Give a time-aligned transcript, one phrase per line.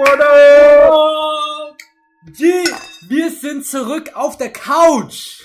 [0.00, 1.76] What up?
[2.32, 2.64] G,
[3.06, 5.42] wir sind zurück auf der Couch.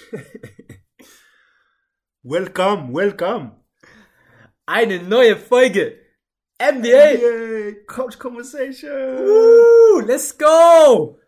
[2.24, 3.62] Welcome, welcome.
[4.66, 6.00] Eine neue Folge
[6.58, 6.88] NBA.
[6.88, 9.18] Yay, Couch Conversation.
[9.18, 11.20] Woo, let's go.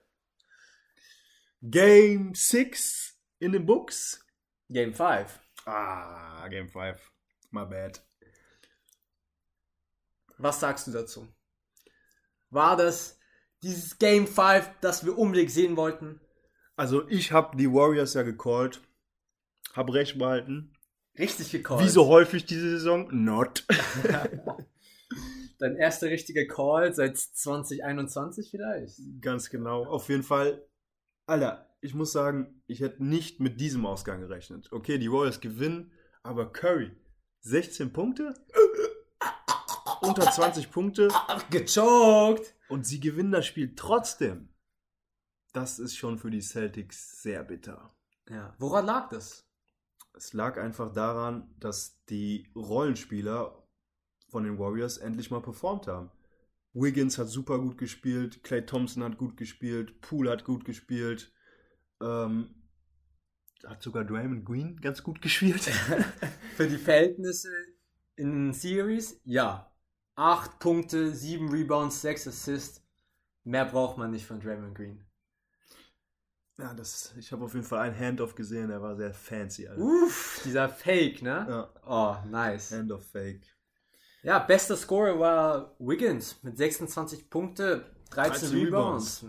[1.61, 4.23] Game 6 in the books.
[4.71, 5.37] Game 5.
[5.65, 6.97] Ah, Game 5.
[7.51, 7.99] My bad.
[10.37, 11.27] Was sagst du dazu?
[12.49, 13.19] War das
[13.63, 16.21] dieses Game 5, das wir unbedingt sehen wollten?
[16.75, 18.81] Also ich habe die Warriors ja gecallt.
[19.73, 20.73] Hab recht behalten.
[21.17, 21.83] Richtig gecallt.
[21.83, 23.09] Wie so häufig diese Saison?
[23.11, 23.65] Not.
[25.59, 28.99] Dein erster richtiger Call seit 2021 vielleicht?
[29.21, 29.85] Ganz genau.
[29.85, 30.63] Auf jeden Fall.
[31.25, 34.71] Alter, ich muss sagen, ich hätte nicht mit diesem Ausgang gerechnet.
[34.71, 36.91] Okay, die Warriors gewinnen, aber Curry,
[37.41, 38.33] 16 Punkte?
[40.01, 41.09] Unter 20 Punkte
[41.49, 42.55] gechoked.
[42.69, 44.49] und sie gewinnen das Spiel trotzdem.
[45.53, 47.91] Das ist schon für die Celtics sehr bitter.
[48.29, 49.47] Ja, woran lag das?
[50.13, 53.67] Es lag einfach daran, dass die Rollenspieler
[54.29, 56.11] von den Warriors endlich mal performt haben.
[56.73, 61.31] Wiggins hat super gut gespielt, Clay Thompson hat gut gespielt, Poole hat gut gespielt,
[62.01, 62.53] ähm,
[63.65, 65.61] hat sogar Draymond Green ganz gut gespielt.
[66.55, 67.49] Für die Verhältnisse
[68.15, 69.71] in Series, ja.
[70.17, 72.81] 8 Punkte, 7 Rebounds, 6 Assists.
[73.43, 75.01] Mehr braucht man nicht von Draymond Green.
[76.57, 79.67] ja, das, ich habe auf jeden Fall einen Handoff gesehen, der war sehr fancy.
[79.67, 79.79] Alter.
[79.81, 81.45] Uff, dieser Fake, ne?
[81.47, 82.71] Ja, Oh, nice.
[82.71, 83.41] Handoff Fake.
[84.23, 89.25] Ja, bester Scorer war Wiggins mit 26 Punkte, 13, 13 Rebounds.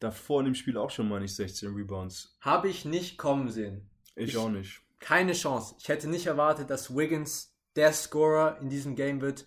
[0.00, 2.36] Davor in dem Spiel auch schon mal nicht 16 Rebounds.
[2.40, 3.88] Habe ich nicht kommen sehen.
[4.16, 4.80] Ich, Ich- auch nicht.
[5.00, 5.74] Keine Chance.
[5.78, 9.46] Ich hätte nicht erwartet, dass Wiggins der Scorer in diesem Game wird,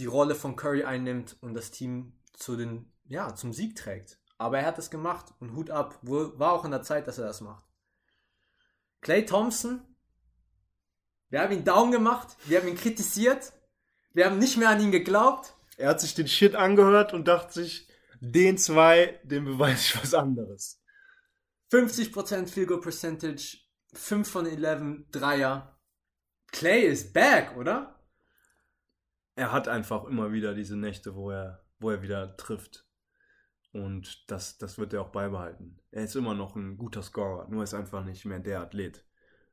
[0.00, 4.18] die Rolle von Curry einnimmt und das Team zu den, ja, zum Sieg trägt.
[4.38, 5.98] Aber er hat es gemacht und Hut ab.
[6.02, 7.64] Wo- War auch in der Zeit, dass er das macht.
[9.02, 9.82] Clay Thompson,
[11.28, 13.52] wir haben ihn down gemacht, wir haben ihn kritisiert,
[14.12, 15.54] wir haben nicht mehr an ihn geglaubt.
[15.76, 17.88] Er hat sich den Shit angehört und dachte sich,
[18.20, 20.82] den zwei, dem beweise ich was anderes.
[21.70, 23.58] 50% Field Goal Percentage,
[23.92, 25.78] 5 von 11 Dreier.
[26.52, 27.99] Clay ist back, oder?
[29.40, 32.84] Er hat einfach immer wieder diese Nächte, wo er, wo er wieder trifft.
[33.72, 35.78] Und das, das wird er auch beibehalten.
[35.92, 39.02] Er ist immer noch ein guter Scorer, nur ist einfach nicht mehr der Athlet,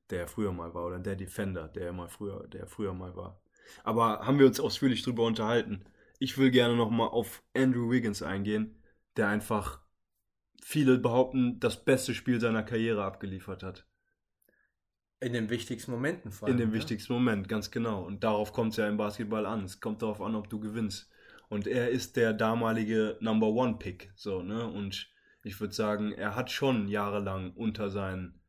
[0.09, 2.93] der er früher mal war, oder der Defender, der er mal früher, der er früher
[2.93, 3.41] mal war.
[3.85, 5.85] Aber haben wir uns ausführlich drüber unterhalten.
[6.19, 8.83] Ich will gerne nochmal auf Andrew Wiggins eingehen,
[9.15, 9.79] der einfach
[10.61, 13.87] viele behaupten, das beste Spiel seiner Karriere abgeliefert hat.
[15.19, 16.75] In den wichtigsten Momenten vor In allem, dem ne?
[16.75, 18.03] wichtigsten Moment, ganz genau.
[18.05, 19.63] Und darauf kommt es ja im Basketball an.
[19.63, 21.09] Es kommt darauf an, ob du gewinnst.
[21.50, 24.67] Und er ist der damalige Number One Pick, so, ne?
[24.67, 25.09] Und
[25.44, 28.41] ich würde sagen, er hat schon jahrelang unter seinen,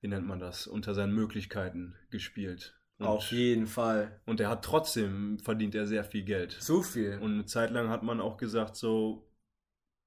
[0.00, 2.80] wie nennt man das, unter seinen Möglichkeiten gespielt.
[2.98, 4.20] Und, Auf jeden Fall.
[4.26, 6.52] und er hat trotzdem verdient er sehr viel Geld.
[6.52, 7.18] Zu viel.
[7.18, 9.30] Und eine Zeit lang hat man auch gesagt, so,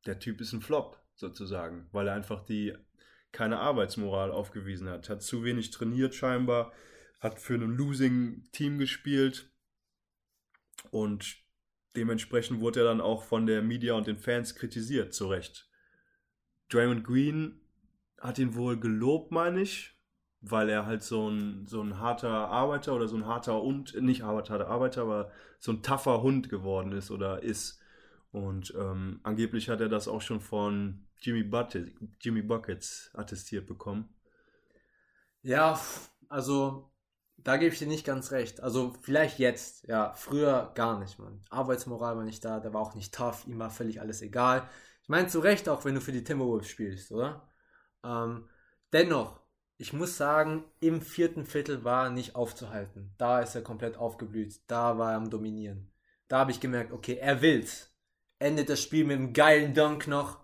[0.05, 2.73] der Typ ist ein Flop, sozusagen, weil er einfach die
[3.33, 5.09] keine Arbeitsmoral aufgewiesen hat.
[5.09, 6.71] Hat zu wenig trainiert scheinbar,
[7.19, 9.51] hat für ein Losing-Team gespielt
[10.91, 11.35] und
[11.95, 15.69] dementsprechend wurde er dann auch von der Media und den Fans kritisiert, zu Recht.
[16.69, 17.59] Draymond Green
[18.19, 19.93] hat ihn wohl gelobt, meine ich,
[20.41, 24.23] weil er halt so ein, so ein harter Arbeiter oder so ein harter und nicht
[24.23, 27.82] harter Arbeiter, aber so ein tougher Hund geworden ist oder ist.
[28.33, 34.09] Und ähm, angeblich hat er das auch schon von Jimmy, Bucket, Jimmy Buckets attestiert bekommen.
[35.43, 35.79] Ja,
[36.29, 36.91] also
[37.37, 38.59] da gebe ich dir nicht ganz recht.
[38.61, 41.45] Also vielleicht jetzt, ja, früher gar nicht, Mann.
[41.51, 44.67] Arbeitsmoral war nicht da, der war auch nicht tough, ihm war völlig alles egal.
[45.03, 47.47] Ich meine zu Recht auch, wenn du für die Timberwolves spielst, oder?
[48.03, 48.49] Ähm,
[48.91, 49.41] dennoch,
[49.77, 53.13] ich muss sagen, im vierten Viertel war er nicht aufzuhalten.
[53.19, 54.61] Da ist er komplett aufgeblüht.
[54.65, 55.91] Da war er am Dominieren.
[56.27, 57.92] Da habe ich gemerkt, okay, er will's.
[58.39, 60.39] Endet das Spiel mit einem geilen Dunk noch.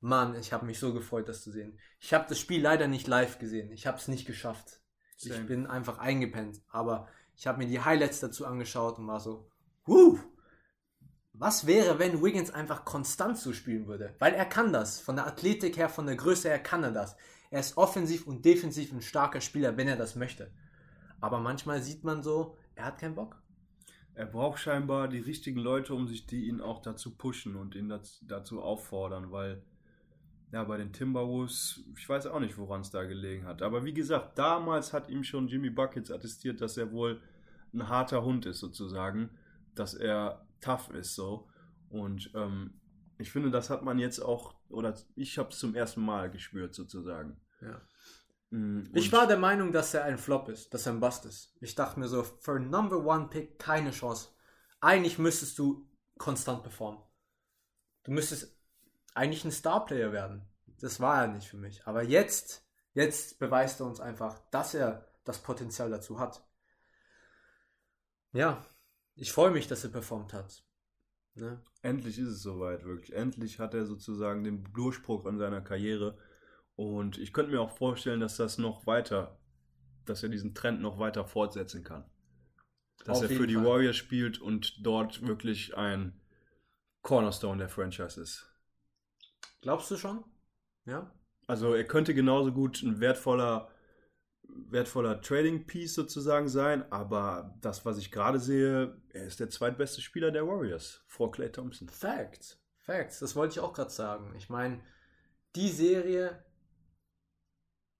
[0.00, 1.78] Mann, ich habe mich so gefreut, das zu sehen.
[1.98, 3.70] Ich habe das Spiel leider nicht live gesehen.
[3.72, 4.80] Ich habe es nicht geschafft.
[5.16, 5.36] Same.
[5.36, 6.60] Ich bin einfach eingepennt.
[6.68, 9.48] Aber ich habe mir die Highlights dazu angeschaut und war so,
[9.86, 10.18] huh,
[11.32, 14.14] was wäre, wenn Wiggins einfach konstant so spielen würde?
[14.18, 15.00] Weil er kann das.
[15.00, 17.16] Von der Athletik her, von der Größe her kann er das.
[17.50, 20.50] Er ist offensiv und defensiv ein starker Spieler, wenn er das möchte.
[21.20, 23.36] Aber manchmal sieht man so, er hat keinen Bock.
[24.14, 27.92] Er braucht scheinbar die richtigen Leute, um sich die ihn auch dazu pushen und ihn
[28.22, 29.62] dazu, auffordern, weil
[30.52, 33.60] ja, bei den Timberwolves, ich weiß auch nicht, woran es da gelegen hat.
[33.60, 37.20] Aber wie gesagt, damals hat ihm schon Jimmy Buckets attestiert, dass er wohl
[37.72, 39.30] ein harter Hund ist, sozusagen,
[39.74, 41.48] dass er tough ist, so.
[41.88, 42.74] Und ähm,
[43.18, 46.74] Ich finde, das hat man jetzt auch, oder ich habe es zum ersten Mal gespürt,
[46.74, 47.36] sozusagen.
[47.60, 47.80] Ja.
[48.54, 51.24] Mm, Ich und- war der Meinung, dass er ein Flop ist, dass er ein Bust
[51.26, 51.56] ist.
[51.60, 54.28] Ich dachte mir so, für Number One Pick keine Chance.
[54.80, 57.02] Eigentlich müsstest du konstant performen.
[58.04, 58.56] Du müsstest
[59.14, 60.46] eigentlich ein Starplayer werden.
[60.80, 61.84] Das war er nicht für mich.
[61.86, 66.46] Aber jetzt, jetzt beweist er uns einfach, dass er das Potenzial dazu hat.
[68.32, 68.64] Ja,
[69.16, 70.62] ich freue mich, dass er performt hat.
[71.34, 71.60] Ne?
[71.82, 73.14] Endlich ist es soweit, wirklich.
[73.14, 76.18] Endlich hat er sozusagen den Durchbruch in seiner Karriere.
[76.76, 79.38] Und ich könnte mir auch vorstellen, dass das noch weiter,
[80.04, 82.04] dass er diesen Trend noch weiter fortsetzen kann.
[83.04, 83.64] Dass Auf er für die Fall.
[83.64, 86.20] Warriors spielt und dort wirklich ein
[87.02, 88.50] Cornerstone der Franchise ist.
[89.60, 90.24] Glaubst du schon?
[90.84, 91.12] Ja?
[91.46, 93.70] Also er könnte genauso gut ein wertvoller,
[94.42, 100.30] wertvoller Trading-Piece sozusagen sein, aber das, was ich gerade sehe, er ist der zweitbeste Spieler
[100.30, 101.88] der Warriors vor Clay Thompson.
[101.88, 102.60] Facts.
[102.78, 103.20] Facts.
[103.20, 104.34] Das wollte ich auch gerade sagen.
[104.36, 104.80] Ich meine,
[105.56, 106.44] die Serie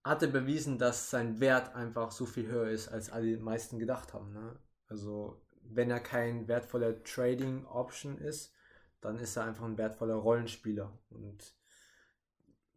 [0.05, 4.31] hatte bewiesen, dass sein Wert einfach so viel höher ist, als alle meisten gedacht haben.
[4.31, 4.57] Ne?
[4.87, 8.53] Also, wenn er kein wertvoller Trading-Option ist,
[9.01, 10.95] dann ist er einfach ein wertvoller Rollenspieler.
[11.09, 11.55] Und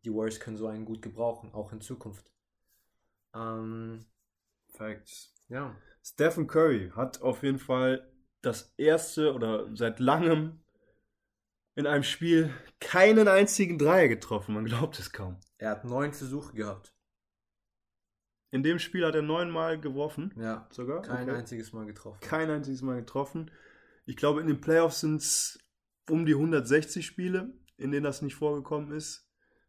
[0.04, 2.32] die Warriors können so einen gut gebrauchen, auch in Zukunft.
[3.34, 4.06] Ähm,
[4.70, 5.34] Facts.
[5.48, 5.76] ja.
[6.02, 8.10] Stephen Curry hat auf jeden Fall
[8.40, 10.62] das erste oder seit langem
[11.74, 14.54] in einem Spiel keinen einzigen Dreier getroffen.
[14.54, 15.38] Man glaubt es kaum.
[15.58, 16.94] Er hat neun Versuche gehabt.
[18.50, 20.32] In dem Spiel hat er neunmal geworfen.
[20.38, 20.66] Ja.
[20.70, 21.02] Sogar.
[21.02, 21.38] Kein Okay.
[21.38, 22.20] einziges Mal getroffen.
[22.20, 23.50] Kein einziges Mal getroffen.
[24.06, 25.58] Ich glaube, in den Playoffs sind es
[26.08, 29.24] um die 160 Spiele, in denen das nicht vorgekommen ist.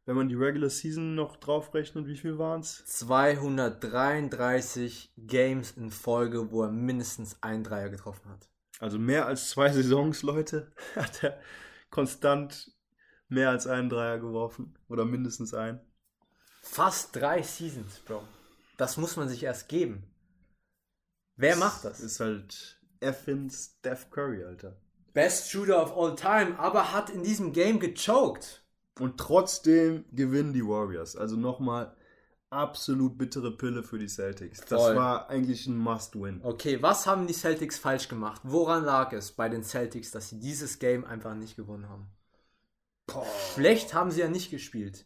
[0.05, 2.83] Wenn man die Regular Season noch draufrechnet, wie viel waren es?
[2.85, 8.49] 233 Games in Folge, wo er mindestens einen Dreier getroffen hat.
[8.79, 11.37] Also mehr als zwei Saisons, Leute, hat er
[11.89, 12.71] konstant
[13.27, 14.77] mehr als einen Dreier geworfen.
[14.87, 15.81] Oder mindestens einen.
[16.61, 18.23] Fast drei Seasons, Bro.
[18.79, 20.03] Das muss man sich erst geben.
[21.35, 21.99] Wer macht das?
[21.99, 24.77] Ist halt effin Steph Curry, Alter.
[25.11, 28.63] Best Shooter of all time, aber hat in diesem Game gechoked.
[28.97, 31.17] Und trotzdem gewinnen die Warriors.
[31.17, 31.93] Also nochmal
[32.51, 34.61] absolut bittere Pille für die Celtics.
[34.61, 34.95] Das Voll.
[34.95, 36.39] war eigentlich ein Must-Win.
[36.41, 38.39] Okay, was haben die Celtics falsch gemacht?
[38.45, 42.07] Woran lag es bei den Celtics, dass sie dieses Game einfach nicht gewonnen haben?
[43.53, 45.05] Schlecht haben sie ja nicht gespielt.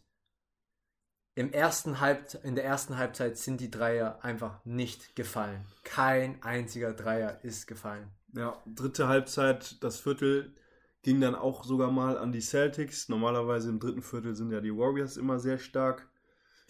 [1.36, 5.66] Im ersten Halb, in der ersten Halbzeit sind die Dreier einfach nicht gefallen.
[5.82, 8.08] Kein einziger Dreier ist gefallen.
[8.32, 10.54] Ja, dritte Halbzeit, das Viertel
[11.02, 13.08] ging dann auch sogar mal an die Celtics.
[13.08, 16.08] Normalerweise im dritten Viertel sind ja die Warriors immer sehr stark.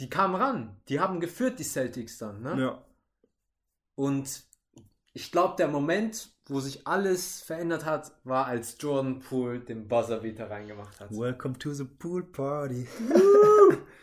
[0.00, 0.76] Die kamen ran.
[0.88, 2.42] Die haben geführt, die Celtics dann.
[2.42, 2.60] Ne?
[2.60, 2.84] Ja,
[3.94, 4.44] Und
[5.12, 10.22] ich glaube, der Moment, wo sich alles verändert hat, war, als Jordan Poole den Buzzer
[10.22, 11.10] wieder reingemacht hat.
[11.12, 12.88] Welcome to the pool party.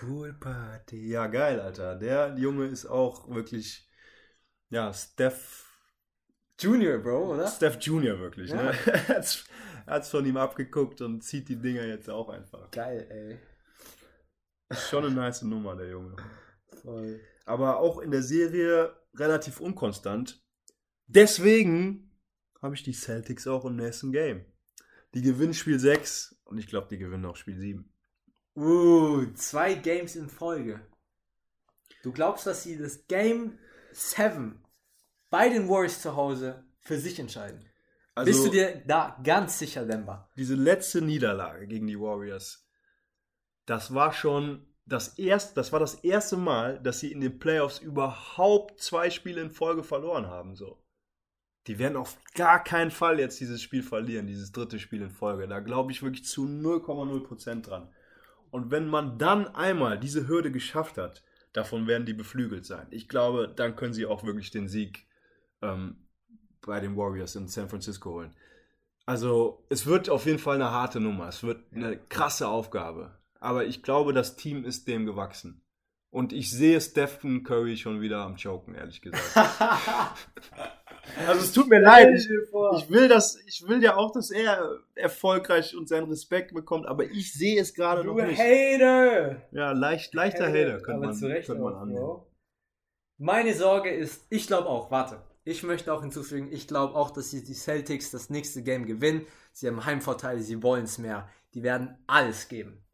[0.00, 1.08] pool party.
[1.08, 1.96] Ja, geil, Alter.
[1.96, 3.88] Der Junge ist auch wirklich,
[4.70, 5.64] ja, Steph,
[6.60, 7.48] Junior, Bro, oder?
[7.48, 8.50] Steph Junior wirklich.
[8.50, 8.62] Ja.
[8.62, 8.72] Ne?
[8.86, 9.44] Er hat's-
[9.86, 12.70] er hat's von ihm abgeguckt und zieht die Dinger jetzt auch einfach.
[12.72, 13.38] Geil, ey.
[14.68, 16.16] Ist schon eine nice Nummer, der Junge.
[16.82, 17.20] Voll.
[17.44, 20.42] Aber auch in der Serie relativ unkonstant.
[21.06, 22.10] Deswegen
[22.60, 24.44] habe ich die Celtics auch im nächsten Game.
[25.14, 27.92] Die gewinnen Spiel 6 und ich glaube, die gewinnen auch Spiel 7.
[28.56, 30.80] Uh, zwei Games in Folge.
[32.02, 33.58] Du glaubst, dass sie das Game
[33.92, 34.62] 7
[35.30, 37.64] bei den Warriors zu Hause für sich entscheiden?
[38.14, 40.30] Also Bist du dir da ganz sicher, Demba?
[40.36, 42.66] diese letzte Niederlage gegen die Warriors,
[43.66, 47.78] das war schon das erste, das war das erste Mal, dass sie in den Playoffs
[47.78, 50.54] überhaupt zwei Spiele in Folge verloren haben.
[50.54, 50.82] So.
[51.66, 55.48] Die werden auf gar keinen Fall jetzt dieses Spiel verlieren, dieses dritte Spiel in Folge.
[55.48, 57.92] Da glaube ich wirklich zu 0,0% dran.
[58.50, 61.22] Und wenn man dann einmal diese Hürde geschafft hat,
[61.52, 62.86] davon werden die beflügelt sein.
[62.90, 65.06] Ich glaube, dann können sie auch wirklich den Sieg
[65.62, 65.96] ähm,
[66.60, 68.34] bei den Warriors in San Francisco holen.
[69.06, 71.28] Also, es wird auf jeden Fall eine harte Nummer.
[71.28, 73.16] Es wird eine krasse Aufgabe.
[73.38, 75.62] Aber ich glaube, das Team ist dem gewachsen.
[76.10, 79.22] Und ich sehe Stephen Curry schon wieder am Choken, ehrlich gesagt.
[81.26, 82.14] Also es tut mir leid.
[82.14, 86.86] Ich, ich will das, ich will ja auch, dass er erfolgreich und seinen Respekt bekommt,
[86.86, 88.38] aber ich sehe es gerade noch nicht.
[88.38, 89.42] Hater!
[89.52, 92.20] Ja, leicht, leichter Hater könnte Aber man, könnte man annehmen.
[93.18, 97.30] Meine Sorge ist, ich glaube auch, warte, ich möchte auch hinzufügen, ich glaube auch, dass
[97.30, 99.26] sie die Celtics das nächste Game gewinnen.
[99.52, 101.28] Sie haben Heimvorteile, sie wollen es mehr.
[101.54, 102.84] Die werden alles geben.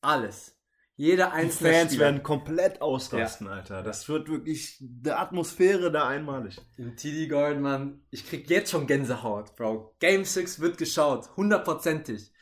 [0.00, 0.55] Alles.
[0.98, 2.06] Jeder Die einzelne Fans Spieler.
[2.06, 3.82] werden komplett ausrasten, Alter.
[3.82, 6.58] Das wird wirklich der Atmosphäre da einmalig.
[6.78, 9.94] Im TD Garden, Mann, ich krieg jetzt schon Gänsehaut, Bro.
[9.98, 12.32] Game 6 wird geschaut, hundertprozentig.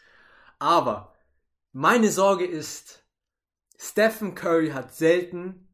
[0.60, 1.14] Aber
[1.72, 3.04] meine Sorge ist,
[3.76, 5.68] Stephen Curry hat selten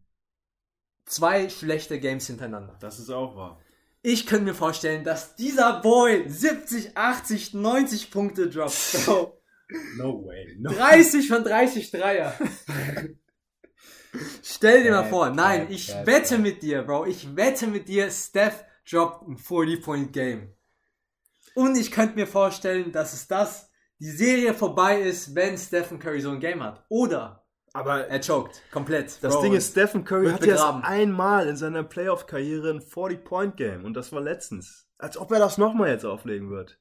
[1.04, 2.76] zwei schlechte Games hintereinander.
[2.80, 3.60] Das ist auch wahr.
[4.02, 9.02] Ich könnte mir vorstellen, dass dieser Boy 70, 80, 90 Punkte droppt.
[9.04, 9.39] Bro.
[9.96, 10.56] No way.
[10.58, 10.70] No.
[10.72, 12.34] 30 von 30 Dreier.
[14.42, 17.06] Stell dir mal vor, nein, ich wette mit dir, Bro.
[17.06, 20.52] Ich wette mit dir, Steph droppt ein 40-Point-Game.
[21.54, 26.20] Und ich könnte mir vorstellen, dass es das, die Serie vorbei ist, wenn Stephen Curry
[26.20, 26.84] so ein Game hat.
[26.88, 28.60] Oder Aber er choked.
[28.72, 29.18] Komplett.
[29.22, 29.42] das Bro.
[29.42, 30.82] Ding ist, Stephen Curry hat erst begraben.
[30.82, 34.88] einmal in seiner Playoff-Karriere ein 40-Point-Game und das war letztens.
[34.98, 36.78] Als ob er das nochmal jetzt auflegen wird.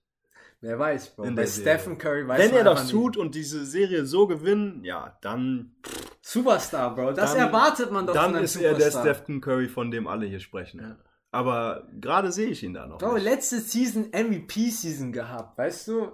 [0.61, 1.23] Wer weiß, Bro.
[1.23, 1.45] in Bei.
[1.45, 2.91] Stephen Curry weiß Wenn er das nie.
[2.91, 5.75] tut und diese Serie so gewinnen, ja, dann,
[6.21, 7.13] Superstar, Bro.
[7.13, 9.15] Das Dann- erwartet man doch dann von einem ist er der Superstar.
[9.15, 10.81] Stephen Curry, von dem alle hier sprechen.
[10.81, 10.97] Ja.
[11.31, 12.97] Aber gerade sehe ich ihn da noch.
[12.97, 13.23] Bro, nicht.
[13.23, 16.11] letzte Season MVP-Season gehabt, weißt du?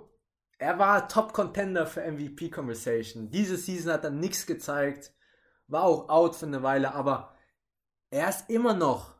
[0.58, 3.30] Er war Top-Contender für MVP-Conversation.
[3.32, 5.12] Diese Season hat er nichts gezeigt.
[5.68, 7.34] War auch out für eine Weile, aber
[8.12, 9.16] er ist immer noch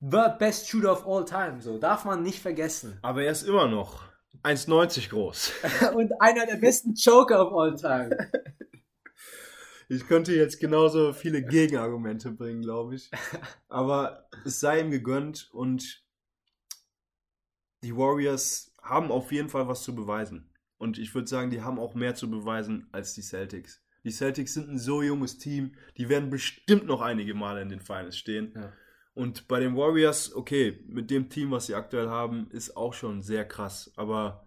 [0.00, 1.60] the best shooter of all time.
[1.60, 2.98] So, darf man nicht vergessen.
[3.02, 4.09] Aber er ist immer noch
[4.42, 5.52] 1,90 groß.
[5.94, 8.16] Und einer der besten Joker of all time.
[9.92, 13.10] Ich könnte jetzt genauso viele Gegenargumente bringen, glaube ich.
[13.68, 16.04] Aber es sei ihm gegönnt und
[17.82, 20.48] die Warriors haben auf jeden Fall was zu beweisen.
[20.78, 23.82] Und ich würde sagen, die haben auch mehr zu beweisen als die Celtics.
[24.04, 27.80] Die Celtics sind ein so junges Team, die werden bestimmt noch einige Male in den
[27.80, 28.52] Finals stehen.
[28.54, 28.72] Ja.
[29.14, 33.22] Und bei den Warriors, okay, mit dem Team, was sie aktuell haben, ist auch schon
[33.22, 33.90] sehr krass.
[33.96, 34.46] Aber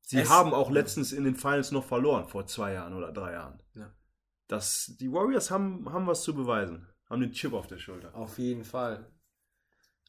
[0.00, 3.32] sie Es- haben auch letztens in den Finals noch verloren, vor zwei Jahren oder drei
[3.32, 3.60] Jahren.
[3.74, 3.94] Ja.
[4.48, 6.88] Das, die Warriors haben, haben was zu beweisen.
[7.08, 8.14] Haben den Chip auf der Schulter.
[8.14, 9.06] Auf jeden Fall.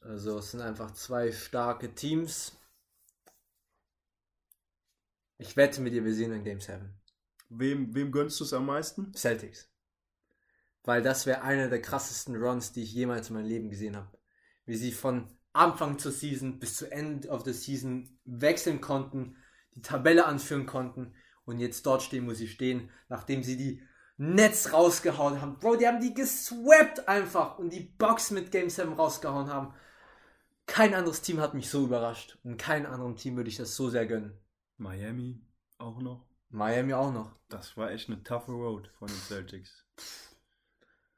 [0.01, 2.57] Also, es sind einfach zwei starke Teams.
[5.37, 6.93] Ich wette mit dir, wir sehen in Game 7.
[7.49, 9.13] Wem, wem gönnst du es am meisten?
[9.13, 9.69] Celtics.
[10.83, 14.17] Weil das wäre einer der krassesten Runs, die ich jemals in meinem Leben gesehen habe.
[14.65, 19.37] Wie sie von Anfang zur Season bis zu End of the Season wechseln konnten,
[19.75, 21.13] die Tabelle anführen konnten
[21.45, 23.81] und jetzt dort stehen, wo sie stehen, nachdem sie die
[24.17, 25.59] Nets rausgehauen haben.
[25.59, 29.73] Bro, die haben die geswappt einfach und die Box mit Game 7 rausgehauen haben.
[30.65, 33.89] Kein anderes Team hat mich so überrascht und keinem anderen Team würde ich das so
[33.89, 34.37] sehr gönnen.
[34.77, 35.41] Miami
[35.77, 36.25] auch noch.
[36.49, 37.35] Miami auch noch.
[37.49, 39.85] Das war echt eine toughe Road von den Celtics.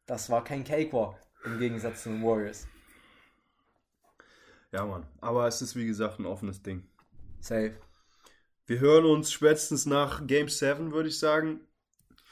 [0.05, 2.67] Das war kein Cakewalk im Gegensatz zu den Warriors.
[4.71, 5.05] Ja, Mann.
[5.21, 6.87] Aber es ist wie gesagt ein offenes Ding.
[7.39, 7.75] Safe.
[8.67, 11.61] Wir hören uns spätestens nach Game 7, würde ich sagen.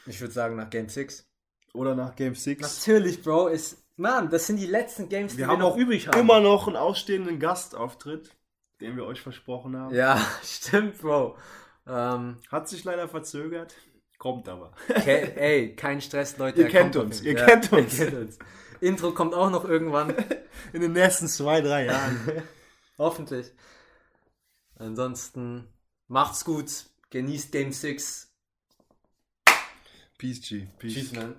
[0.06, 1.26] Ich würde sagen nach Game 6.
[1.72, 2.60] Oder nach Game 6.
[2.62, 3.82] Natürlich, Bro, ist.
[3.96, 6.18] Mann, das sind die letzten Games, die Wir wir, haben noch übrig haben.
[6.18, 8.36] immer noch einen ausstehenden Gastauftritt,
[8.80, 9.94] den wir euch versprochen haben.
[9.94, 11.36] Ja, stimmt, Bro.
[11.86, 13.74] Ähm, Hat sich leider verzögert.
[14.18, 14.72] Kommt aber.
[14.86, 16.62] ke ey, kein Stress, Leute.
[16.62, 17.98] Ihr kennt uns, ihr jeden- kennt uns.
[17.98, 18.38] Ihr kennt uns.
[18.80, 20.14] Intro kommt auch noch irgendwann.
[20.72, 22.42] In den nächsten zwei, drei Jahren.
[22.98, 23.52] Hoffentlich.
[24.76, 25.68] Ansonsten
[26.08, 26.86] macht's gut.
[27.10, 28.32] Genießt Game 6.
[30.18, 30.66] Peace, G.
[30.78, 30.94] Peace.
[30.94, 31.36] Tschüss, man.